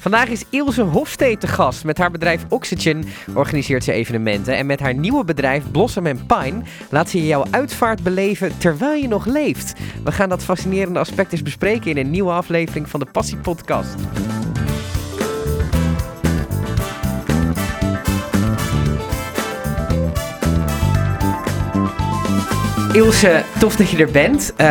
[0.00, 1.84] Vandaag is Ilse Hofstee te gast.
[1.84, 3.04] Met haar bedrijf Oxygen
[3.34, 4.56] organiseert ze evenementen.
[4.56, 9.26] En met haar nieuwe bedrijf Blossom Pine laat ze jouw uitvaart beleven terwijl je nog
[9.26, 9.72] leeft.
[10.04, 13.94] We gaan dat fascinerende aspect eens bespreken in een nieuwe aflevering van de Passie Podcast.
[22.92, 24.52] Ilse, tof dat je er bent.
[24.60, 24.66] Uh,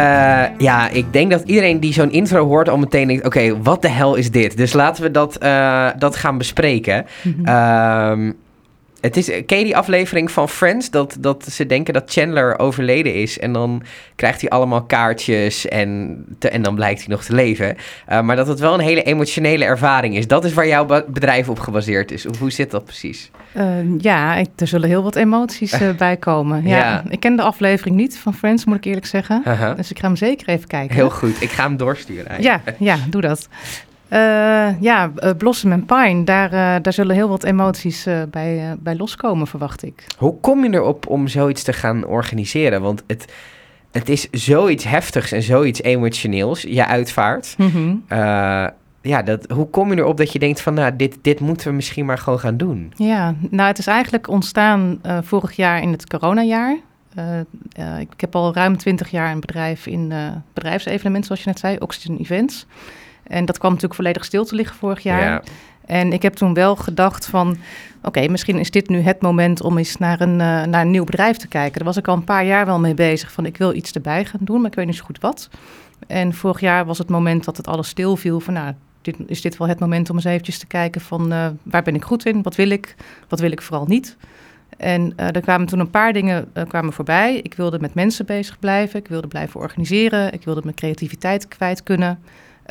[0.57, 3.25] ja, ik denk dat iedereen die zo'n intro hoort al meteen denkt...
[3.25, 4.57] oké, wat de hel is dit?
[4.57, 7.05] Dus laten we dat, uh, dat gaan bespreken.
[7.23, 8.35] Mm -hmm.
[9.01, 10.89] Het is, ken je die aflevering van Friends?
[10.89, 13.39] Dat, dat ze denken dat Chandler overleden is.
[13.39, 13.83] En dan
[14.15, 17.75] krijgt hij allemaal kaartjes en, en dan blijkt hij nog te leven.
[18.09, 20.27] Uh, maar dat het wel een hele emotionele ervaring is.
[20.27, 22.25] Dat is waar jouw bedrijf op gebaseerd is.
[22.39, 23.31] Hoe zit dat precies?
[23.57, 23.65] Uh,
[23.97, 26.67] ja, ik, er zullen heel wat emoties uh, bij komen.
[26.67, 29.41] Ja, ja, Ik ken de aflevering niet van Friends, moet ik eerlijk zeggen.
[29.43, 29.75] -huh.
[29.75, 30.95] Dus ik ga hem zeker even kijken.
[30.95, 31.41] Heel goed.
[31.41, 32.41] Ik ga hem doorsturen.
[32.41, 33.47] Ja, ja, doe dat.
[34.13, 38.95] Uh, ja, uh, Blossom en Pine, daar, uh, daar zullen heel wat emoties bij, bij
[38.95, 40.05] loskomen, verwacht ik.
[40.17, 42.81] Hoe kom je erop om zoiets te gaan organiseren?
[42.81, 43.33] Want het,
[43.91, 47.55] het is zoiets heftigs en zoiets emotioneels, je uitvaart.
[47.57, 48.03] Mm -hmm.
[49.01, 51.73] ja, dat, hoe kom je erop dat je denkt van, nou, dit, dit moeten we
[51.73, 52.93] misschien maar gewoon gaan doen?
[52.95, 56.77] Ja, nou, het is eigenlijk ontstaan vorig jaar in het coronajaar.
[57.99, 60.13] ik heb al ruim twintig jaar een bedrijf in
[60.53, 62.65] bedrijfsevenementen, zoals je net zei, Oxygen Events.
[63.29, 65.21] En dat kwam natuurlijk volledig stil te liggen vorig jaar.
[65.21, 65.41] Ja.
[65.85, 67.57] En ik heb toen wel gedacht van,
[68.03, 71.03] oké, misschien is dit nu het moment om eens naar een, uh, naar een nieuw
[71.03, 71.73] bedrijf te kijken.
[71.73, 74.25] Daar was ik al een paar jaar wel mee bezig van, ik wil iets erbij
[74.25, 75.49] gaan doen, maar ik weet niet zo goed wat.
[76.07, 79.41] En vorig jaar was het moment dat het alles stil viel van, nou, dit, is
[79.41, 82.25] dit wel het moment om eens eventjes te kijken van, uh, waar ben ik goed
[82.25, 82.95] in, wat wil ik,
[83.27, 84.17] wat wil ik vooral niet.
[84.77, 87.35] En uh, er kwamen toen een paar dingen uh, kwamen voorbij.
[87.35, 91.83] Ik wilde met mensen bezig blijven, ik wilde blijven organiseren, ik wilde mijn creativiteit kwijt
[91.83, 92.19] kunnen.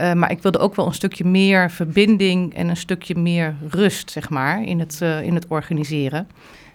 [0.01, 4.11] Uh, maar ik wilde ook wel een stukje meer verbinding en een stukje meer rust,
[4.11, 6.29] zeg maar, in het, uh, in het organiseren.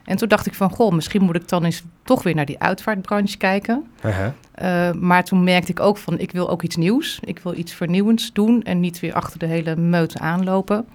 [0.03, 2.59] En toen dacht ik van, goh, misschien moet ik dan eens toch weer naar die
[2.59, 3.85] uitvaartbranche kijken.
[4.06, 4.89] Uh -huh.
[4.89, 7.19] uh, maar toen merkte ik ook van, ik wil ook iets nieuws.
[7.23, 10.85] Ik wil iets vernieuwends doen en niet weer achter de hele meute aanlopen.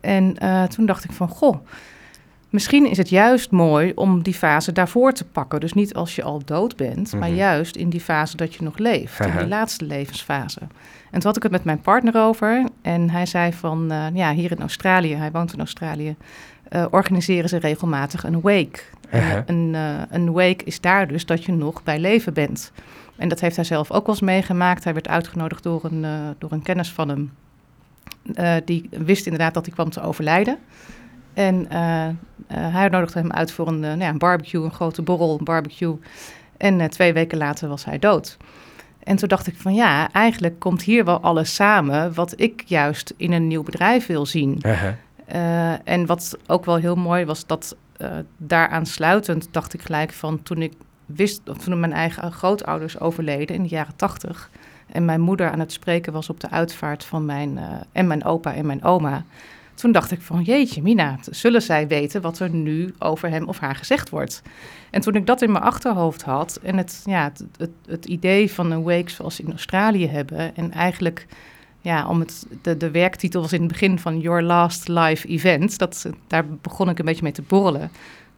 [0.00, 0.34] En
[0.68, 1.56] toen dacht ik van, goh,
[2.48, 5.60] Misschien is het juist mooi om die fase daarvoor te pakken.
[5.60, 7.18] Dus niet als je al dood bent, mm -hmm.
[7.18, 7.38] maar Mhm.
[7.38, 10.60] juist in die fase dat je nog leeft, in die laatste levensfase.
[11.10, 14.32] En toen had ik het met mijn partner over en hij zei van, uh, ja,
[14.32, 16.16] hier in Australië, hij woont in Australië,
[16.72, 18.80] uh, organiseren ze regelmatig een wake.
[19.14, 19.42] Uh -huh.
[19.46, 19.74] een,
[20.10, 22.72] een wake is daar dus dat je nog bij leven bent.
[23.16, 24.84] En dat heeft hij zelf ook wel eens meegemaakt.
[24.84, 26.06] Hij werd uitgenodigd door een,
[26.38, 27.32] door een kennis van hem.
[28.64, 30.58] Die wist inderdaad dat hij kwam te overlijden.
[31.38, 32.14] En uh, uh,
[32.48, 35.44] hij nodigde hem uit voor een, uh, nou ja, een barbecue, een grote borrel, een
[35.44, 35.98] barbecue.
[36.56, 38.36] En twee weken later was hij dood.
[39.02, 43.14] En toen dacht ik van ja, eigenlijk komt hier wel alles samen wat ik juist
[43.16, 44.58] in een nieuw bedrijf wil zien.
[44.60, 45.74] -huh.
[45.84, 47.76] en wat ook wel heel mooi was, dat
[48.36, 50.72] daaraan sluitend dacht ik gelijk van toen ik
[51.06, 54.50] wist, of toen mijn eigen grootouders overleden in de jaren tachtig.
[54.92, 57.58] En mijn moeder aan het spreken was op de uitvaart van mijn,
[57.92, 59.24] en mijn opa en mijn oma
[59.78, 63.58] toen dacht ik van, jeetje Mina, zullen zij weten wat er nu over hem of
[63.58, 64.42] haar gezegd wordt?
[64.90, 68.52] En toen ik dat in mijn achterhoofd had en het, ja, het, het, het idee
[68.52, 70.56] van een wake zoals ze in Australië hebben...
[70.56, 71.26] en eigenlijk,
[71.80, 75.78] ja, om het, de, de werktitel was in het begin van Your Last Live Event...
[75.78, 77.90] Dat, daar begon ik een beetje mee te borrelen.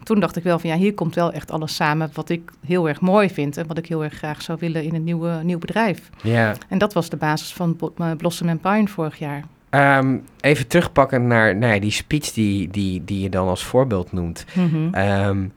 [0.03, 2.89] Toen dacht ik wel van, ja, hier komt wel echt alles samen wat ik heel
[2.89, 3.57] erg mooi vind...
[3.57, 6.11] en wat ik heel erg graag zou willen in een nieuwe, nieuw bedrijf.
[6.23, 6.55] Ja.
[6.69, 7.77] En dat was de basis van
[8.17, 9.45] Blossom Pine vorig jaar.
[9.71, 14.13] Um, even terugpakken naar nou ja, die speech die, die, die je dan als voorbeeld
[14.13, 14.45] noemt.
[14.55, 14.95] Mm -hmm.
[14.95, 15.53] um,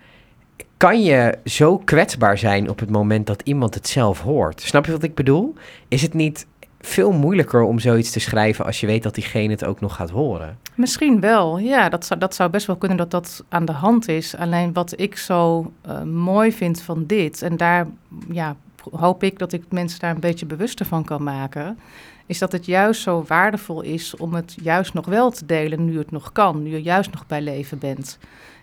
[0.77, 4.61] kan je zo kwetsbaar zijn op het moment dat iemand het zelf hoort?
[4.61, 5.53] Snap je wat ik bedoel?
[5.87, 6.47] Is het niet
[6.81, 10.09] veel moeilijker om zoiets te schrijven als je weet dat diegene het ook nog gaat
[10.09, 10.57] horen?
[10.75, 11.89] Misschien wel, ja.
[11.89, 14.35] Dat zou, dat zou best wel kunnen dat dat aan de hand is.
[14.35, 17.87] Alleen wat ik zo uh, mooi vind van dit, en daar
[18.31, 18.55] ja,
[18.91, 21.77] hoop ik dat ik mensen daar een beetje bewuster van kan maken
[22.25, 25.97] is dat het juist zo waardevol is om het juist nog wel te delen nu
[25.97, 28.17] het nog kan, nu je juist nog bij leven bent.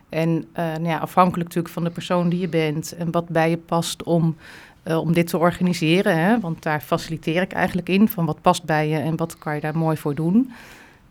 [0.08, 3.50] En uh, nou ja, afhankelijk natuurlijk van de persoon die je bent en wat bij
[3.50, 4.36] je past om,
[4.84, 6.18] uh, om dit te organiseren.
[6.18, 6.40] Hè?
[6.40, 9.60] Want daar faciliteer ik eigenlijk in van wat past bij je en wat kan je
[9.60, 10.52] daar mooi voor doen.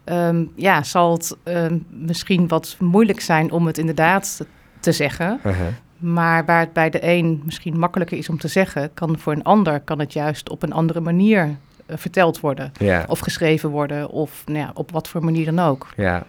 [0.05, 4.45] Um, ja, zal het um, misschien wat moeilijk zijn om het inderdaad
[4.79, 5.39] te zeggen.
[5.45, 5.67] Uh -huh.
[5.99, 9.43] Maar waar het bij de een misschien makkelijker is om te zeggen, kan voor een
[9.43, 12.71] ander kan het juist op een andere manier uh, verteld worden.
[12.77, 13.05] Ja.
[13.07, 15.87] Of geschreven worden, of nou ja, op wat voor manier dan ook.
[15.95, 16.25] Ja.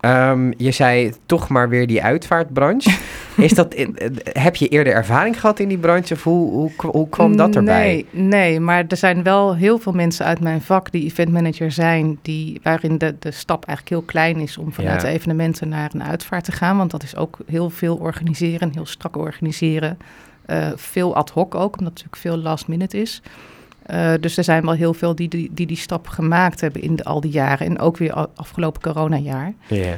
[0.00, 2.90] Ehm, je zei toch maar weer die uitvaartbranche.
[3.36, 3.74] Is dat,
[4.22, 8.06] heb je eerder ervaring gehad in die branche of hoe, hoe, hoe kwam dat erbij?
[8.10, 12.18] Nee, nee, maar er zijn wel heel veel mensen uit mijn vak die eventmanager zijn,
[12.22, 16.44] die, waarin de, de stap eigenlijk heel klein is om vanuit evenementen naar een uitvaart
[16.44, 16.76] te gaan.
[16.76, 19.98] Want dat is ook heel veel organiseren, heel strak organiseren.
[20.46, 23.22] Uh, veel ad hoc ook, omdat het natuurlijk veel last minute is.
[23.92, 26.96] Uh, dus er zijn wel heel veel die die, die, die stap gemaakt hebben in
[26.96, 27.66] de, al die jaren.
[27.66, 29.52] En ook weer afgelopen coronajaar.
[29.68, 29.94] Yeah.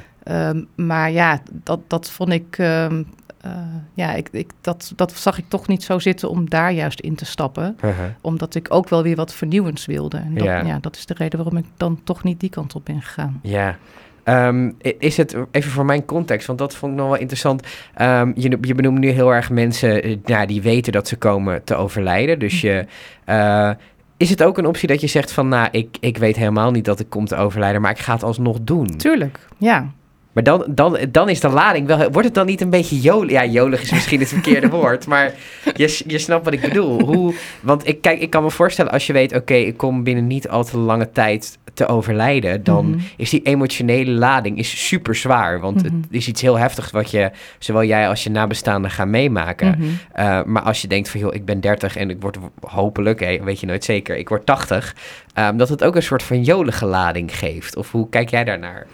[0.48, 2.58] Um, maar ja, dat, dat vond ik.
[2.58, 3.06] Um,
[3.46, 3.52] uh,
[3.94, 7.14] ja, ik, ik, dat, dat zag ik toch niet zo zitten om daar juist in
[7.14, 7.76] te stappen.
[7.84, 8.06] Uh -huh.
[8.20, 10.16] Omdat ik ook wel weer wat vernieuwends wilde.
[10.16, 12.84] En dat, ja, dat is de reden waarom ik dan toch niet die kant op
[12.84, 13.40] ben gegaan.
[13.42, 13.76] Ja.
[14.24, 17.66] Um, is het, even voor mijn context, want dat vond ik nog wel interessant.
[18.00, 21.74] Um, je, je benoemt nu heel erg mensen nou, die weten dat ze komen te
[21.74, 22.38] overlijden.
[22.38, 22.86] Dus je,
[23.26, 23.70] uh,
[24.16, 26.84] is het ook een optie dat je zegt van, nou, ik, ik weet helemaal niet
[26.84, 28.96] dat ik kom te overlijden, maar ik ga het alsnog doen?
[28.96, 29.92] Tuurlijk, ja.
[30.32, 31.98] Maar dan, dan, dan is de lading wel.
[31.98, 33.30] Wordt het dan niet een beetje jolig?
[33.30, 35.06] Ja, jolig is misschien het verkeerde woord.
[35.06, 35.34] Maar
[35.76, 37.00] je, je snapt wat ik bedoel.
[37.02, 40.26] Hoe, want ik, kijk, ik kan me voorstellen als je weet: oké, ik kom binnen
[40.26, 42.64] niet al te lange tijd te overlijden.
[42.64, 43.02] Dan mm -hmm.
[43.16, 45.60] is die emotionele lading is super zwaar.
[45.60, 46.00] Want mm -hmm.
[46.00, 49.74] het is iets heel heftigs wat je, zowel jij als je nabestaanden gaan meemaken.
[49.78, 49.98] Mm -hmm.
[50.16, 53.42] uh, maar als je denkt van joh, ik ben 30 en ik word hopelijk, hey,
[53.42, 54.96] weet je nooit zeker, ik word 80.
[55.38, 57.76] Um, dat het ook een soort van jolige lading geeft.
[57.76, 58.86] Of hoe kijk jij daarnaar?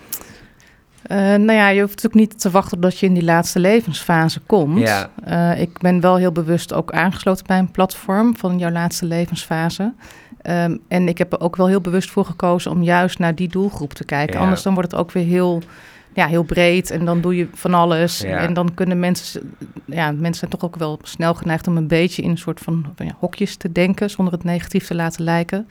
[1.06, 4.41] Uh, nou ja, je hoeft natuurlijk niet te wachten dat je in die laatste levensfase
[4.41, 4.79] komt.
[4.79, 5.11] Ja.
[5.29, 9.93] Uh, ik ben wel heel bewust ook aangesloten bij een platform van jouw laatste levensfase.
[10.43, 13.49] Um, en ik heb er ook wel heel bewust voor gekozen om juist naar die
[13.49, 14.35] doelgroep te kijken.
[14.35, 14.41] Ja.
[14.41, 15.62] Anders dan wordt het ook weer heel,
[16.15, 18.21] ja, heel breed en dan doe je van alles.
[18.21, 18.39] Ja.
[18.39, 19.55] En dan kunnen mensen,
[19.85, 22.94] ja, mensen zijn toch ook wel snel geneigd om een beetje in een soort van
[23.19, 25.69] hokjes te denken, zonder het negatief te laten lijken.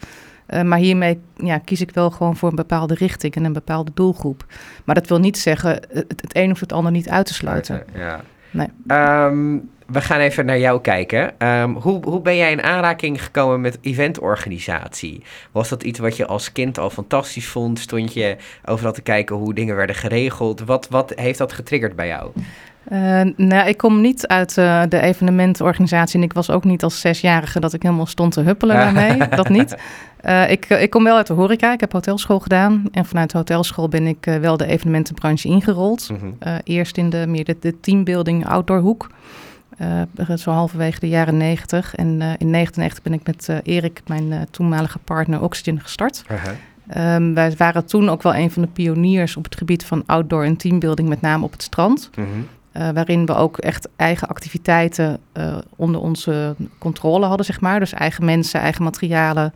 [0.48, 3.90] Uh, maar hiermee ja, kies ik wel gewoon voor een bepaalde richting en een bepaalde
[3.94, 4.44] doelgroep.
[4.84, 7.84] Maar dat wil niet zeggen het, het een of het ander niet uit te sluiten.
[7.94, 8.20] Ja.
[8.50, 8.68] Nee.
[8.86, 11.48] Um, we gaan even naar jou kijken.
[11.48, 15.22] Um, hoe, hoe ben jij in aanraking gekomen met eventorganisatie?
[15.52, 17.78] Was dat iets wat je als kind al fantastisch vond?
[17.78, 20.60] Stond je overal te kijken hoe dingen werden geregeld?
[20.60, 22.30] Wat, wat heeft dat getriggerd bij jou?
[22.92, 27.00] Uh, nou, ik kom niet uit uh, de evenementenorganisatie en ik was ook niet als
[27.00, 29.28] zesjarige dat ik helemaal stond te huppelen daarmee.
[29.28, 29.76] dat niet.
[30.24, 31.72] Uh, ik, ik kom wel uit de horeca.
[31.72, 32.84] Ik heb hotelschool gedaan.
[32.92, 36.08] En vanuit de hotelschool ben ik wel de evenementenbranche ingerold.
[36.10, 36.60] Mm -hmm.
[36.64, 39.10] eerst in de meer de, de teambuilding outdoor hoek.
[40.36, 41.94] Zo halverwege de jaren 90.
[41.94, 46.24] En in 99 ben ik met Erik, mijn toenmalige partner, Oxygen gestart.
[46.26, 46.36] -huh.
[46.96, 50.44] Um, wij waren toen ook wel een van de pioniers op het gebied van outdoor
[50.44, 52.10] en teambuilding, met name op het strand.
[52.72, 52.94] -huh.
[52.94, 55.18] waarin we ook echt eigen activiteiten
[55.76, 57.80] onder onze controle hadden, zeg maar.
[57.80, 59.54] Dus eigen mensen, eigen materialen,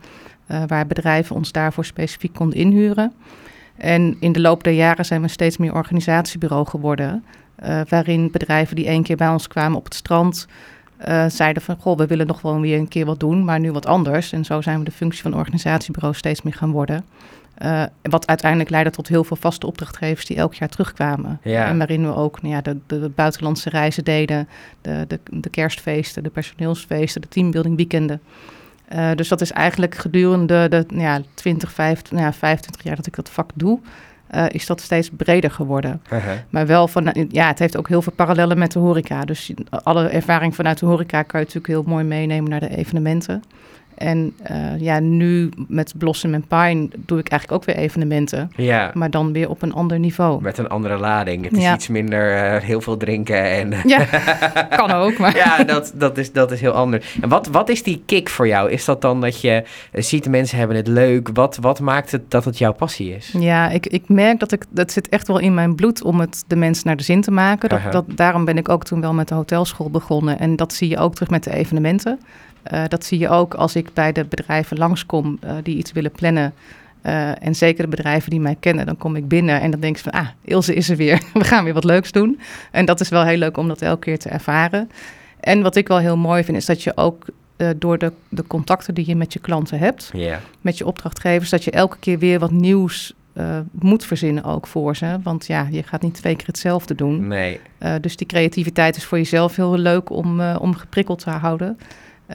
[0.67, 3.13] waar bedrijven ons daarvoor specifiek konden inhuren.
[3.77, 7.23] En in de loop der jaren zijn we steeds meer organisatiebureau geworden.
[7.89, 10.47] Waarin bedrijven die één keer bij ons kwamen op het strand
[11.27, 11.77] zeiden van...
[11.79, 14.31] goh, we willen nog wel weer een keer wat doen, maar nu wat anders.
[14.31, 17.05] En zo zijn we de functie van organisatiebureau steeds meer gaan worden.
[17.63, 21.39] Uh, wat uiteindelijk leidde tot heel veel vaste opdrachtgevers die elk jaar terugkwamen.
[21.43, 21.67] Ja.
[21.67, 24.47] En waarin we ook nou ja, de, de, buitenlandse reizen deden,
[24.81, 28.21] de, de, de, kerstfeesten, de personeelsfeesten, de teambuilding weekenden.
[28.93, 32.95] Uh, dus dat is eigenlijk gedurende de nou ja, 20, 25, nou ja, 25 jaar
[32.95, 33.79] dat ik dat vak doe
[34.35, 36.01] uh, is dat steeds breder geworden.
[36.13, 36.33] Uh -huh.
[36.49, 39.25] Maar wel van, ja, het heeft ook heel veel parallellen met de horeca.
[39.25, 43.43] Dus alle ervaring vanuit de horeca kan je natuurlijk heel mooi meenemen naar de evenementen.
[44.03, 48.51] En uh, ja, nu met Blossom en Pine doe ik eigenlijk ook weer evenementen.
[48.55, 48.91] Ja.
[48.93, 50.41] Maar dan weer op een ander niveau.
[50.41, 51.43] Met een andere lading.
[51.43, 51.73] Het is ja.
[51.73, 53.43] iets minder uh, heel veel drinken.
[53.43, 54.03] En ja,
[54.69, 55.17] kan ook.
[55.17, 55.35] Maar.
[55.35, 57.17] ja, dat, dat, is, dat is heel anders.
[57.21, 58.71] En wat, wat is die kick voor jou?
[58.71, 61.29] Is dat dan dat je ziet de mensen hebben het leuk?
[61.33, 63.33] Wat, wat maakt het dat het jouw passie is?
[63.39, 66.43] Ja, ik, ik merk dat ik, dat zit echt wel in mijn bloed om het
[66.47, 67.69] de mensen naar de zin te maken.
[67.69, 67.93] Dat, uh -huh.
[67.93, 70.39] dat, daarom ben ik ook toen wel met de hotelschool begonnen.
[70.39, 72.19] En dat zie je ook terug met de evenementen.
[72.71, 76.11] Uh, dat zie je ook als ik bij de bedrijven langskom uh, die iets willen
[76.11, 76.53] plannen.
[77.05, 79.97] Uh, en zeker de bedrijven die mij kennen, dan kom ik binnen en dan denk
[79.97, 81.21] ik van, ah, Ilse is er weer.
[81.33, 82.39] We gaan weer wat leuks doen.
[82.71, 84.89] En dat is wel heel leuk om dat elke keer te ervaren.
[85.39, 87.25] En wat ik wel heel mooi vind, is dat je ook
[87.77, 90.37] door de, de contacten die je met je klanten hebt, yeah.
[90.61, 94.95] met je opdrachtgevers, dat je elke keer weer wat nieuws uh, moet verzinnen ook voor
[94.95, 95.19] ze.
[95.23, 97.27] Want ja, je gaat niet twee keer hetzelfde doen.
[97.27, 97.59] Nee.
[97.79, 101.77] Uh, dus die creativiteit is voor jezelf heel leuk om, uh, om geprikkeld te houden.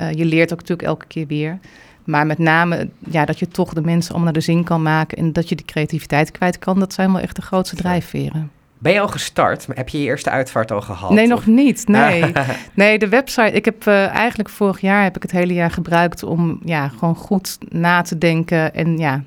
[0.00, 1.59] Uh, je leert ook natuurlijk elke keer weer.
[2.05, 5.19] Maar met name ja, dat je toch de mensen allemaal naar de zin kan maken
[5.19, 8.50] en dat je die creativiteit kwijt kan, dat zijn wel echt de grootste drijfveren.
[8.78, 9.67] Ben je al gestart?
[9.75, 11.11] Heb je je eerste uitvaart al gehad?
[11.11, 11.88] Nee, nog niet.
[11.88, 12.33] Nee,
[12.75, 13.52] nee de website.
[13.52, 17.17] Ik heb uh, eigenlijk vorig jaar heb ik het hele jaar gebruikt om ja, gewoon
[17.17, 19.23] goed na te denken en ja,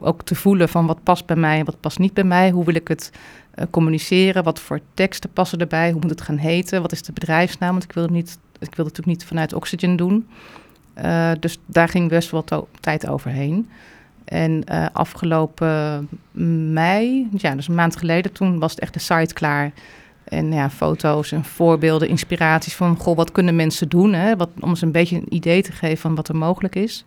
[0.00, 2.50] ook te voelen van wat past bij mij en wat past niet bij mij.
[2.50, 3.12] Hoe wil ik het
[3.70, 4.44] communiceren?
[4.44, 5.90] Wat voor teksten passen erbij?
[5.90, 6.82] Hoe moet het gaan heten?
[6.82, 7.70] Wat is de bedrijfsnaam?
[7.70, 10.28] Want ik wil het, niet, ik wil het natuurlijk niet vanuit Oxygen doen.
[11.40, 12.44] dus daar ging best wel
[12.80, 13.68] tijd overheen.
[14.24, 16.08] En afgelopen
[16.72, 19.72] mei, ja, dus een maand geleden, toen was het echt de site klaar.
[20.24, 24.12] En ja, foto's en voorbeelden, inspiraties van, goh, wat kunnen mensen doen?
[24.12, 24.36] Hè?
[24.36, 27.04] Wat, om ze een beetje een idee te geven van wat er mogelijk is.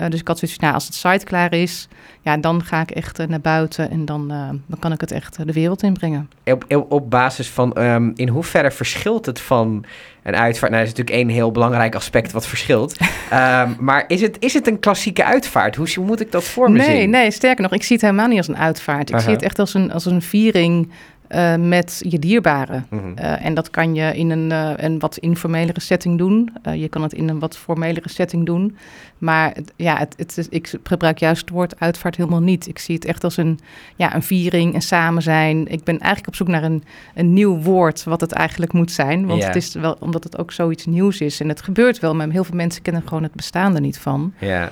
[0.00, 1.88] Uh, dus ik had zoiets nou, als het site klaar is,
[2.20, 5.10] ja, dan ga ik echt uh, naar buiten en dan, uh, dan kan ik het
[5.10, 6.30] echt de wereld inbrengen.
[6.44, 9.84] Op, op basis van, um, in hoeverre verschilt het van
[10.22, 10.72] een uitvaart?
[10.72, 12.96] Nou, dat is natuurlijk één heel belangrijk aspect wat verschilt.
[13.32, 15.76] um, maar is het, is het een klassieke uitvaart?
[15.76, 17.10] Hoe, hoe moet ik dat voor me nee, zien?
[17.10, 19.08] Nee, sterker nog, ik zie het helemaal niet als een uitvaart.
[19.08, 19.24] Ik -huh.
[19.24, 20.90] zie het echt als een, als een viering
[21.28, 22.86] uh, met je dierbaren.
[22.90, 23.14] Mm -hmm.
[23.18, 26.52] uh, en dat kan je in een, uh, een wat informelere setting doen.
[26.74, 28.76] je kan het in een wat formelere setting doen.
[29.18, 32.68] Maar ja, het, het is, ik gebruik juist het woord uitvaart helemaal niet.
[32.68, 33.58] Ik zie het echt als een,
[33.96, 35.66] ja, een viering, een samen zijn.
[35.66, 39.26] Ik ben eigenlijk op zoek naar een, een nieuw woord wat het eigenlijk moet zijn.
[39.26, 41.40] Want het is wel, omdat het ook zoiets nieuws is.
[41.40, 44.32] En het gebeurt wel, maar heel veel mensen kennen gewoon het bestaande niet van.
[44.38, 44.68] Yeah.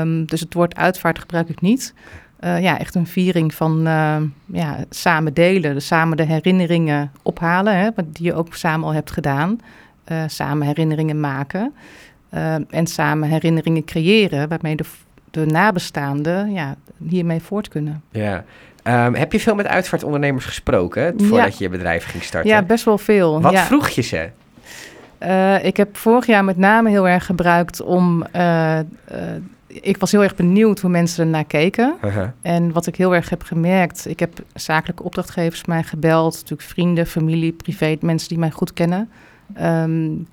[0.00, 1.94] Um, dus het woord uitvaart gebruik ik niet.
[2.44, 4.16] Uh, ja, echt een viering van uh,
[4.46, 9.10] ja, samen delen, de, samen de herinneringen ophalen, hè, die je ook samen al hebt
[9.10, 9.60] gedaan.
[10.12, 11.74] Uh, samen herinneringen maken
[12.70, 14.84] en samen herinneringen creëren, waarmee de,
[15.30, 16.76] de nabestaanden ja,
[17.08, 18.02] hiermee voort kunnen.
[18.10, 18.44] Ja.
[18.84, 21.54] Um, heb je veel met uitvaartondernemers gesproken voordat ja.
[21.58, 22.50] je je bedrijf ging starten?
[22.50, 23.40] Ja, best wel veel.
[23.40, 23.64] Wat ja.
[23.64, 24.28] vroeg je ze?
[25.62, 28.26] Ik heb vorig jaar met name heel erg gebruikt om.
[29.68, 31.96] Ik was heel erg benieuwd hoe mensen ernaar keken.
[32.00, 32.28] -huh.
[32.42, 34.06] En wat ik heel erg heb gemerkt.
[34.08, 36.34] Ik heb zakelijke opdrachtgevers mij gebeld.
[36.34, 39.10] Natuurlijk vrienden, familie, privé, mensen die mij goed kennen.
[39.60, 40.26] Um,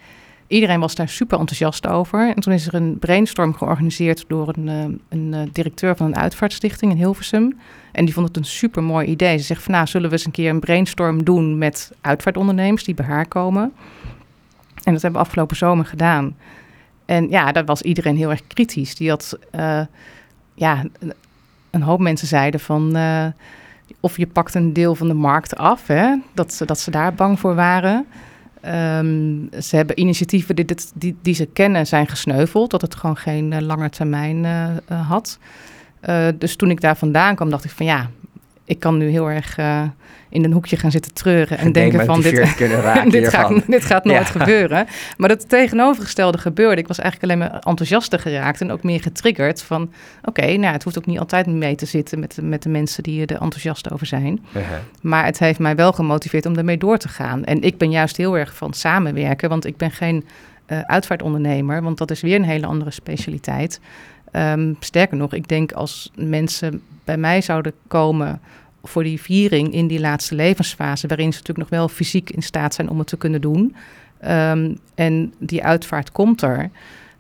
[0.48, 2.34] iedereen was daar super enthousiast over.
[2.36, 6.98] En toen is er een brainstorm georganiseerd door een, een directeur van een uitvaartstichting in
[6.98, 7.58] Hilversum.
[7.92, 9.38] En die vond het een super mooi idee.
[9.38, 12.96] Ze zegt van nou, zullen we eens een keer een brainstorm doen met uitvaartondernemers die
[12.96, 13.74] bij haar komen.
[14.84, 16.36] En dat hebben we afgelopen zomer gedaan.
[17.06, 18.96] En ja, daar was iedereen heel erg kritisch.
[18.96, 19.82] Die had, uh,
[20.54, 20.84] ja,
[21.72, 23.26] een hoop mensen zeiden van, uh,
[24.00, 27.14] of je pakt een deel van de markt af, hè, dat, ze, dat ze daar
[27.14, 28.06] bang voor waren.
[28.66, 33.52] Um, ze hebben initiatieven die, die, die, ze kennen zijn gesneuveld, dat het gewoon geen
[33.52, 34.46] uh, lange termijn
[34.88, 35.40] had.
[36.36, 38.10] Dus toen ik daar vandaan kwam, dacht ik van ja,
[38.66, 39.58] ik kan nu heel erg
[40.36, 42.36] in een hoekje gaan zitten treuren en denken van dit,
[43.10, 44.40] dit, gaat, dit gaat nooit ja.
[44.40, 44.88] gebeuren.
[45.18, 46.82] Maar dat tegenovergestelde gebeurde.
[46.82, 50.74] Ik was eigenlijk alleen maar enthousiaster geraakt en ook meer getriggerd van oké, okay, nou
[50.74, 53.92] het hoeft ook niet altijd mee te zitten met, met de mensen die er enthousiast
[53.92, 54.46] over zijn.
[54.48, 54.78] Uh -huh.
[55.02, 57.44] Maar het heeft mij wel gemotiveerd om ermee door te gaan.
[57.44, 60.26] En ik ben juist heel erg van samenwerken, want ik ben geen
[60.68, 63.80] uh, uitvaartondernemer, want dat is weer een hele andere specialiteit.
[64.36, 68.40] Um, sterker nog, ik denk als mensen bij mij zouden komen
[68.84, 72.74] voor die viering in die laatste levensfase, waarin ze natuurlijk nog wel fysiek in staat
[72.74, 73.76] zijn om het te kunnen doen.
[74.26, 76.70] Um, en die uitvaart komt er.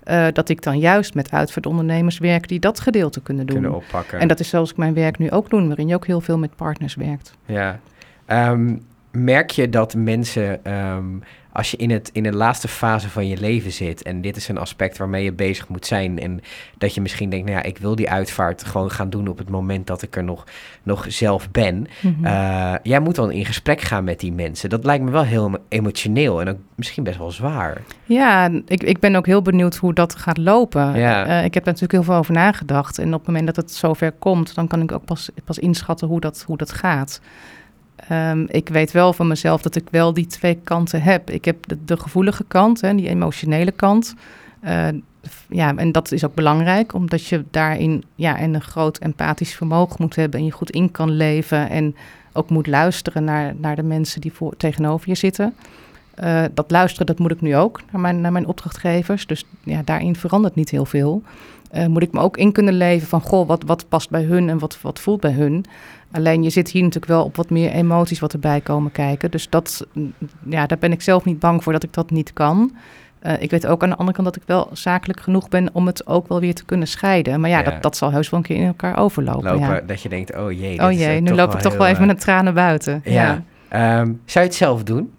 [0.07, 3.55] Uh, dat ik dan juist met uitvaartondernemers werk die dat gedeelte kunnen doen.
[3.61, 4.19] Kunnen oppakken.
[4.19, 6.37] En dat is zoals ik mijn werk nu ook doe, waarin je ook heel veel
[6.37, 7.33] met partners werkt.
[7.45, 7.79] Ja.
[8.27, 11.23] Um, merk je dat mensen, um,
[11.55, 14.47] als je in, het, in de laatste fase van je leven zit en dit is
[14.47, 16.41] een aspect waarmee je bezig moet zijn en
[16.77, 19.49] dat je misschien denkt, nou ja, ik wil die uitvaart gewoon gaan doen op het
[19.49, 20.43] moment dat ik er nog,
[20.83, 21.75] nog zelf ben.
[21.75, 22.25] Mm -hmm.
[22.25, 24.69] uh, jij moet dan in gesprek gaan met die mensen.
[24.69, 27.81] Dat lijkt me wel heel emotioneel en ook misschien best wel zwaar.
[28.05, 30.97] Ja, ik, ik ben ook heel benieuwd hoe dat gaat lopen.
[30.97, 31.27] Ja.
[31.27, 33.71] Uh, ik heb daar natuurlijk heel veel over nagedacht en op het moment dat het
[33.71, 37.21] zover komt, dan kan ik ook pas, pas inschatten hoe dat, hoe dat gaat.
[38.11, 41.29] Um, ik weet wel van mezelf dat ik wel die twee kanten heb.
[41.29, 44.15] Ik heb de, gevoelige kant, hè, die emotionele kant.
[44.63, 44.87] Uh,
[45.49, 50.15] ja, en dat is ook belangrijk, omdat je daarin ja, een groot empathisch vermogen moet
[50.15, 51.95] hebben en je goed in kan leven en
[52.33, 55.53] ook moet luisteren naar, naar de mensen die voor, tegenover je zitten.
[56.23, 59.27] Uh, dat luisteren, dat moet ik nu ook naar mijn, naar mijn opdrachtgevers.
[59.27, 61.23] Dus ja, daarin verandert niet heel veel.
[61.75, 64.49] Uh, moet ik me ook in kunnen leven van, goh, wat, wat past bij hun
[64.49, 65.65] en wat, wat voelt bij hun.
[66.11, 69.31] Alleen je zit hier natuurlijk wel op wat meer emoties wat erbij komen kijken.
[69.31, 69.87] Dus dat,
[70.49, 72.75] ja, daar ben ik zelf niet bang voor dat ik dat niet kan.
[73.25, 75.85] Uh, ik weet ook aan de andere kant dat ik wel zakelijk genoeg ben om
[75.85, 77.39] het ook wel weer te kunnen scheiden.
[77.39, 77.63] Maar ja, ja.
[77.63, 79.51] Dat, dat zal heus wel een keer in elkaar overlopen.
[79.51, 79.81] Lopen, ja.
[79.81, 80.83] Dat je denkt, oh jee.
[80.83, 83.01] Oh jee, nu loop ik toch wel even met tranen buiten.
[83.03, 83.43] Ja.
[83.69, 83.99] ja.
[83.99, 85.13] Um, zou je het zelf doen?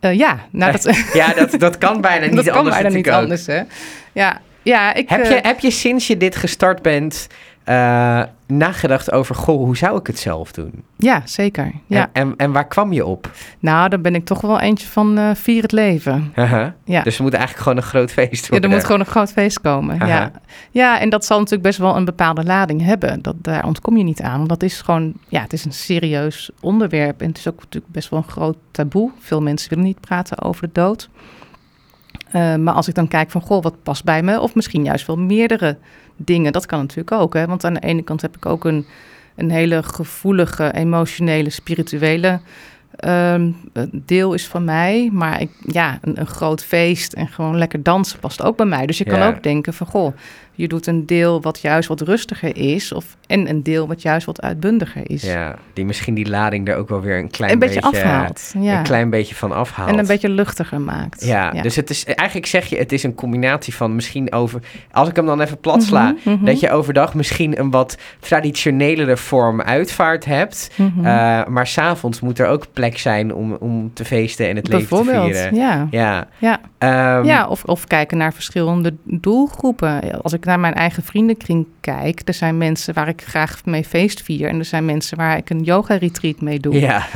[0.00, 1.10] Uh, ja, nou dat...
[1.12, 2.74] ja, dat, dat kan bijna niet dat anders.
[2.74, 3.14] kan bijna niet ook.
[3.14, 3.62] anders, hè.
[4.12, 5.08] Ja, ja ik...
[5.08, 7.26] Heb, uh, je, heb je sinds je dit gestart bent...
[7.64, 10.84] uh, nagedacht over, goh, hoe zou ik het zelf doen?
[10.96, 11.72] Ja, zeker.
[11.86, 12.10] Ja.
[12.12, 13.30] En, en, waar kwam je op?
[13.58, 16.32] Nou, dan ben ik toch wel eentje van uh, vier het leven.
[16.34, 17.02] Uh ja.
[17.02, 18.60] Dus er moet eigenlijk gewoon een groot feest worden.
[18.60, 20.06] Ja, er moet gewoon een groot feest komen.
[20.06, 20.30] Ja.
[20.70, 23.22] ja, en dat zal natuurlijk best wel een bepaalde lading hebben.
[23.22, 24.36] Dat, daar ontkom je niet aan.
[24.36, 27.20] Want dat is gewoon, ja, het is een serieus onderwerp.
[27.20, 29.10] En het is ook natuurlijk best wel een groot taboe.
[29.18, 31.08] Veel mensen willen niet praten over de dood.
[32.34, 34.40] Uh, maar als ik dan kijk van, goh, wat past bij me?
[34.40, 35.76] Of misschien juist wel meerdere
[36.16, 36.52] dingen.
[36.52, 37.34] Dat kan natuurlijk ook.
[37.34, 37.46] Hè?
[37.46, 38.86] Want aan de ene kant heb ik ook een,
[39.34, 42.40] een hele gevoelige, emotionele, spirituele
[43.04, 43.56] um,
[43.92, 45.10] deel is van mij.
[45.12, 48.86] Maar ik, ja, een, een, groot feest en gewoon lekker dansen past ook bij mij.
[48.86, 50.16] Dus je kan ook denken van, goh,
[50.56, 52.92] je doet een deel wat juist wat rustiger is.
[52.92, 55.22] Of, en een deel wat juist wat uitbundiger is.
[55.22, 58.54] Ja, die misschien die lading er ook wel weer een klein een beetje, afhaalt.
[58.58, 58.78] Ja.
[58.78, 59.90] Een klein beetje van afhaalt.
[59.90, 61.24] En een beetje luchtiger maakt.
[61.24, 64.60] Ja, dus het is eigenlijk zeg je, het is een combinatie van misschien over.
[64.92, 66.44] Als ik hem dan even plat sla, mhm, mhm.
[66.44, 70.70] dat je overdag misschien een wat traditionelere vorm uitvaart hebt.
[70.76, 71.06] Mm -hmm.
[71.06, 74.96] uh, maar s'avonds moet er ook plek zijn om, om te feesten en het leven
[74.96, 75.54] te vieren.
[75.54, 75.88] Ja.
[75.90, 76.28] Ja.
[76.38, 76.60] Ja.
[77.18, 80.22] Um, ja, of, of kijken naar verschillende doelgroepen.
[80.22, 84.22] Als ik naar mijn eigen vriendenkring kijk, er zijn mensen waar ik graag mee feest
[84.22, 84.48] vier.
[84.48, 86.80] En er zijn mensen waar ik een yoga-retreat mee doe.
[86.80, 87.06] Ja.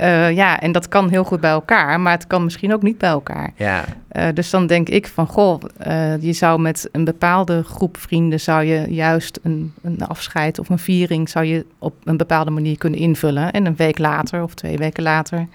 [0.00, 2.98] Uh, ja, en dat kan heel goed bij elkaar, maar het kan misschien ook niet
[2.98, 3.52] bij elkaar.
[3.56, 3.84] Ja.
[4.12, 8.40] Uh, dus dan denk ik van, goh, uh, je zou met een bepaalde groep vrienden...
[8.40, 11.28] zou je juist een, een afscheid of een viering...
[11.28, 13.52] zou je op een bepaalde manier kunnen invullen.
[13.52, 15.46] En een week later of twee weken later,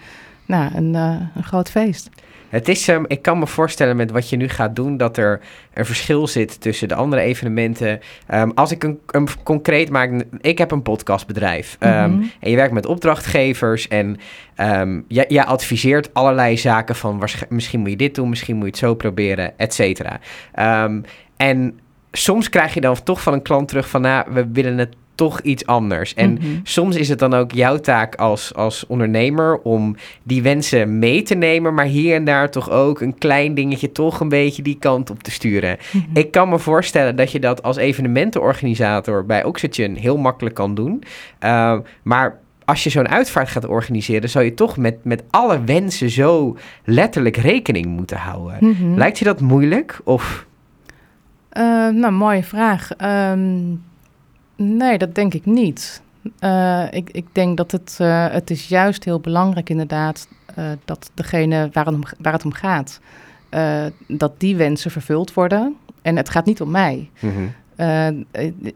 [0.46, 2.10] nou, een, een groot feest.
[2.54, 5.40] Het is, um, ik kan me voorstellen met wat je nu gaat doen, dat er
[5.74, 8.00] een verschil zit tussen de andere evenementen.
[8.34, 12.32] Um, als ik een, een, concreet maak, ik heb een podcastbedrijf um, mm-hmm.
[12.40, 14.18] en je werkt met opdrachtgevers en
[15.08, 18.80] jij, jij, adviseert allerlei zaken van misschien moet je dit doen, misschien moet je het
[18.80, 20.20] zo proberen, et cetera.
[21.38, 21.80] en
[22.12, 25.40] soms krijg je dan toch van een klant terug van, nou, we willen het toch
[25.40, 26.14] iets anders.
[26.14, 26.46] En mhm.
[26.64, 31.36] soms is het dan ook jouw taak als, als ondernemer om die wensen mee te
[31.36, 35.10] nemen, maar hier en daar toch ook een klein dingetje toch een beetje die kant
[35.10, 35.78] op te sturen.
[35.92, 36.18] Mhm.
[36.18, 41.04] Ik kan me voorstellen dat je dat als evenementenorganisator bij Oxygen heel makkelijk kan doen.
[41.44, 46.10] Uh, maar als je zo'n uitvaart gaat organiseren, zou je toch met, met alle wensen
[46.10, 48.58] zo letterlijk rekening moeten houden.
[48.60, 48.94] Mhm.
[48.94, 50.00] Lijkt je dat moeilijk?
[50.04, 50.46] Of...
[51.58, 52.90] Uh, nou, mooie vraag.
[53.02, 53.82] Um
[54.56, 56.02] Nee, dat denk ik niet.
[56.40, 60.28] Uh, ik, ik denk dat het, uh, het is juist heel belangrijk inderdaad
[60.60, 63.00] uh, dat degene waar het om, waar het om gaat,
[64.08, 65.76] dat die wensen vervuld worden.
[66.02, 67.10] En het gaat niet om mij.
[67.20, 68.26] Mm -hmm.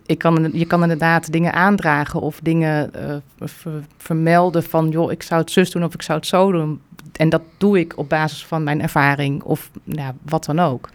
[0.06, 2.92] ik kan, je kan inderdaad dingen aandragen of dingen
[3.40, 6.82] ver, vermelden van, joh, ik zou het zus doen of ik zou het zo doen.
[7.16, 10.90] En dat doe ik op basis van mijn ervaring of nou, wat dan ook.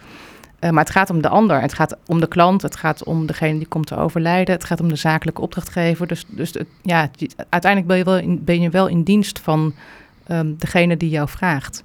[0.65, 1.61] Uh, maar het gaat om de ander.
[1.61, 2.63] Het gaat om de klant.
[2.63, 4.55] Het gaat om degene die komt te overlijden.
[4.55, 6.07] Het gaat om de zakelijke opdrachtgever.
[6.07, 7.11] Dus, dus het, ja,
[7.49, 9.75] uiteindelijk ben je, wel in, ben je wel in dienst van
[10.29, 11.85] um, degene die jou vraagt.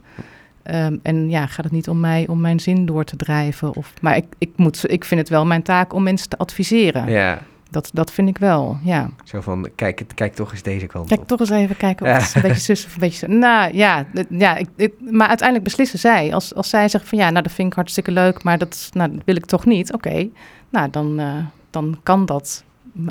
[0.71, 3.75] Um, en ja, gaat het niet om mij om mijn zin door te drijven.
[3.75, 7.09] Of, maar ik, ik, moet, ik vind het wel mijn taak om mensen te adviseren.
[7.09, 7.41] Ja.
[7.69, 9.09] Dat, dat vind ik wel, ja.
[9.23, 12.35] Zo van, kijk, kijk toch eens deze kant Kijk toch eens even kijken of het
[12.35, 13.27] een beetje zus of een beetje...
[13.27, 16.33] Nou ja, ja ik, ik, maar uiteindelijk beslissen zij.
[16.33, 19.11] Als, als zij zeggen van ja, nou dat vind ik hartstikke leuk, maar dat, nou,
[19.11, 19.93] dat wil ik toch niet.
[19.93, 20.29] Oké,
[20.69, 21.35] nou dan, uh,
[21.69, 22.63] dan kan dat.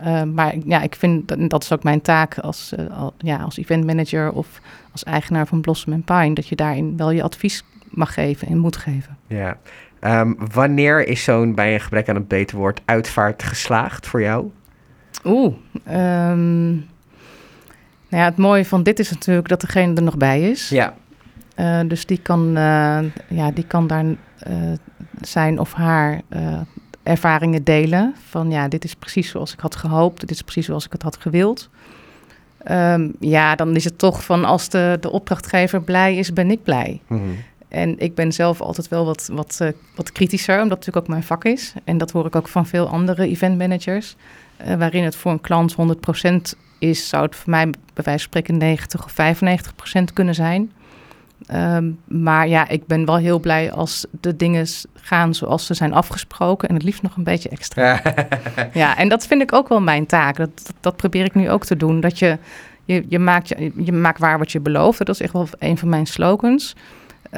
[0.05, 3.37] Uh, maar ja, ik vind dat, dat is ook mijn taak als, uh, al, ja,
[3.37, 4.61] als event manager of
[4.93, 8.77] als eigenaar van Blossom Pine, dat je daarin wel je advies mag geven en moet
[8.77, 9.17] geven.
[9.27, 9.59] Ja,
[10.07, 14.51] Um, wanneer is zo'n, bij een gebrek aan een beter woord, uitvaart geslaagd voor jou?
[15.25, 15.55] Oeh,
[15.89, 16.75] um,
[18.09, 20.69] nou ja, het mooie van dit is natuurlijk dat degene er nog bij is.
[20.69, 20.95] Ja.
[21.57, 24.17] Uh, dus die kan, uh, ja, die kan daar uh,
[25.21, 26.21] zijn of haar
[27.03, 28.15] ervaringen delen.
[28.29, 30.21] Van ja, dit is precies zoals ik had gehoopt.
[30.21, 31.71] Dit is precies zoals ik het had gewild.
[32.71, 36.63] Um, ja, dan is het toch van als de, de opdrachtgever blij is, ben ik
[36.63, 37.01] blij.
[37.07, 37.37] Mm -hmm.
[37.77, 41.13] En ik ben zelf altijd wel wat, wat, uh, wat kritischer, omdat het natuurlijk ook
[41.13, 41.73] mijn vak is.
[41.85, 44.17] En dat hoor ik ook van veel andere eventmanagers.
[44.67, 48.43] Uh, waarin het voor een klant 100% is, zou het voor mij bij wijze van
[48.43, 49.15] spreken 90 of
[50.01, 50.73] 95% kunnen zijn.
[51.53, 55.93] Um, maar ja, ik ben wel heel blij als de dingen gaan zoals ze zijn
[55.93, 56.69] afgesproken.
[56.69, 58.03] En het liefst nog een beetje extra.
[58.73, 60.37] ja, en dat vind ik ook wel mijn taak.
[60.37, 62.01] Dat, dat, dat probeer ik nu ook te doen.
[62.01, 62.39] Dat je,
[62.85, 64.99] je, je, maakt, je, je maakt waar wat je belooft.
[64.99, 66.75] Dat is echt wel een van mijn slogans.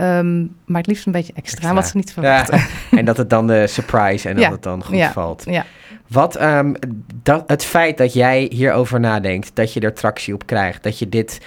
[0.01, 2.61] Um, maar het liefst een beetje extra, wat ze niet verwachten.
[2.99, 5.45] en dat het dan de surprise en dat het dan goed valt.
[5.47, 5.65] Ja.
[6.07, 6.75] Wat um,
[7.23, 11.09] dat, het feit dat jij hierover nadenkt, dat je er tractie op krijgt, dat je
[11.09, 11.41] dit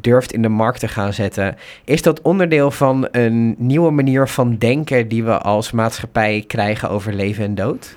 [0.00, 4.56] durft in de markt te gaan zetten, is dat onderdeel van een nieuwe manier van
[4.56, 7.96] denken die we als maatschappij krijgen over leven en dood?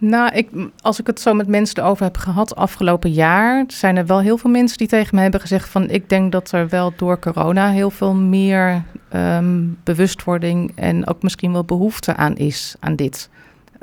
[0.00, 0.48] Nou, ik,
[0.80, 4.38] als ik het zo met mensen erover heb gehad afgelopen jaar, zijn er wel heel
[4.38, 7.70] veel mensen die tegen me hebben gezegd van ik denk dat er wel door corona
[7.70, 13.28] heel veel meer ehm, bewustwording en ook misschien wel behoefte aan is aan dit.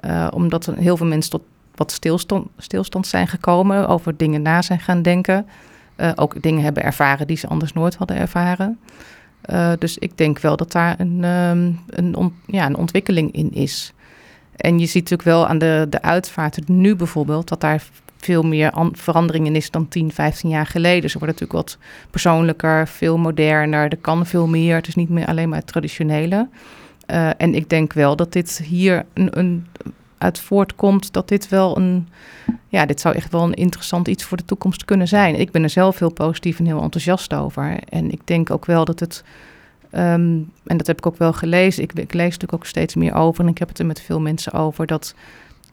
[0.06, 1.42] Uh, omdat heel veel mensen tot
[1.76, 5.48] wat stilstand, stilstand zijn gekomen, over dingen na zijn gaan denken.
[5.98, 8.80] Uh, ook dingen hebben ervaren die ze anders nooit hadden ervaren.
[9.52, 13.94] Uh, dus ik denk wel dat daar een, um, een, ja, een ontwikkeling in is.
[14.58, 17.84] En je ziet natuurlijk wel aan de, de uitvaart nu bijvoorbeeld dat daar
[18.18, 21.10] veel meer verandering in is dan 10, 15 jaar geleden.
[21.10, 21.78] Ze worden natuurlijk wat
[22.10, 23.90] persoonlijker, veel moderner.
[23.90, 24.76] Er kan veel meer.
[24.76, 26.48] Het is niet meer alleen maar het traditionele.
[27.12, 29.68] Uh, en ik denk wel dat dit hier een, een,
[30.18, 32.08] uit voortkomt dat dit wel een.
[32.68, 35.40] Ja, dit zou echt wel een interessant iets voor de toekomst kunnen zijn.
[35.40, 37.78] Ik ben er zelf heel positief en heel enthousiast over.
[37.90, 39.24] En ik denk ook wel dat het
[39.98, 41.84] Um, en dat heb ik ook wel gelezen.
[41.84, 43.44] Ik, ik, lees natuurlijk ook steeds meer over.
[43.44, 44.86] En ik heb het er met veel mensen over.
[44.86, 45.16] Dat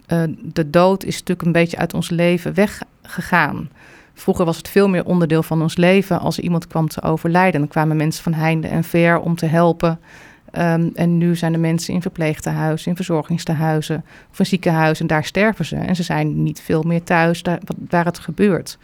[0.08, 3.70] uh, de dood is natuurlijk een beetje uit ons leven weggegaan.
[4.14, 6.20] Vroeger was het veel meer onderdeel van ons leven.
[6.20, 9.98] Als iemand kwam te overlijden, dan kwamen mensen van heinde en ver om te helpen.
[10.58, 15.00] Um, en nu zijn de mensen in verpleegtehuizen, in verzorgingstehuizen of in ziekenhuizen.
[15.00, 15.76] En daar sterven ze.
[15.76, 17.42] En ze zijn niet veel meer thuis
[17.88, 18.78] waar het gebeurt.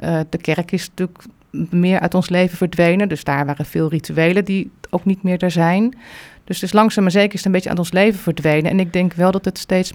[0.00, 1.24] Uh, de kerk is natuurlijk
[1.70, 3.08] meer uit ons leven verdwenen.
[3.08, 5.96] Dus daar waren veel rituelen die ook niet meer er zijn.
[6.44, 8.70] Dus dus langzaam maar zeker is het een beetje uit ons leven verdwenen.
[8.70, 9.92] En ik denk wel dat het steeds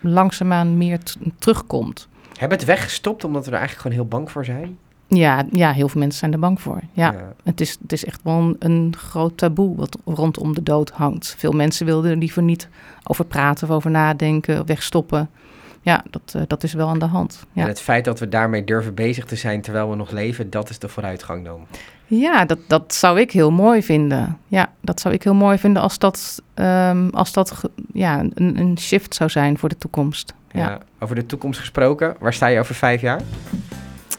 [0.00, 0.98] langzaamaan meer
[1.38, 2.08] terugkomt.
[2.38, 4.78] Hebben het weggestopt omdat we er eigenlijk gewoon heel bang voor zijn?
[5.08, 6.80] Ja, ja, heel veel mensen zijn er bang voor.
[6.92, 10.90] Ja, Het, is, het is echt wel een, een, groot taboe wat rondom de dood
[10.90, 11.34] hangt.
[11.38, 12.68] Veel mensen wilden er liever niet
[13.02, 15.30] over praten of over nadenken, wegstoppen
[15.80, 17.46] ja, dat, uh, dat is wel aan de hand.
[17.52, 17.62] Ja.
[17.62, 20.70] En het feit dat we daarmee durven bezig te zijn terwijl we nog leven, dat
[20.70, 21.66] is de vooruitgang dan.
[22.06, 24.38] Ja, dat, dat zou ik heel mooi vinden.
[24.48, 27.60] Ja, dat zou ik heel mooi vinden als dat, um, als dat
[27.92, 30.34] ja, een, een shift zou zijn voor de toekomst.
[30.50, 30.60] Ja.
[30.60, 30.78] ja.
[30.98, 33.20] over de toekomst gesproken, waar sta je over vijf jaar?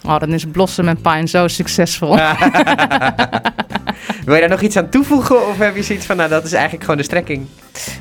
[0.05, 2.17] Oh, dan is Blossom en Pine zo succesvol.
[4.25, 5.47] Wil je daar nog iets aan toevoegen?
[5.47, 7.47] Of heb je zoiets van, nou, dat is eigenlijk gewoon de strekking?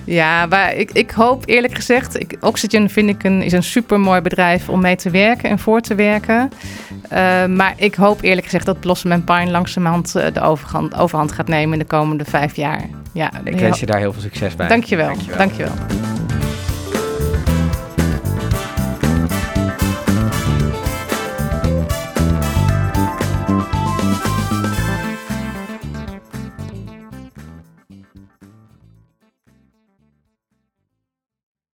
[0.05, 2.21] Ja, maar ik, ik hoop eerlijk gezegd...
[2.21, 5.59] Ik, Oxygen vind ik een, is een super mooi bedrijf om mee te werken en
[5.59, 6.53] voor te werken.
[7.13, 11.33] Uh, maar ik hoop eerlijk gezegd dat Blossom en Pine langzamerhand uh, de overhand, overhand
[11.33, 12.83] gaat nemen in de komende vijf jaar.
[13.13, 14.69] Ja, ik wens je daar heel veel succes bij.
[14.69, 15.07] Dankjewel.
[15.07, 15.39] Dankjewel.
[15.39, 16.20] Dankjewel.